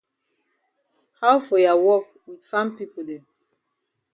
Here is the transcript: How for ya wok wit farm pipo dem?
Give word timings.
How 1.19 1.33
for 1.45 1.59
ya 1.65 1.73
wok 1.85 2.05
wit 2.27 2.41
farm 2.49 2.67
pipo 2.77 2.99
dem? 3.07 3.23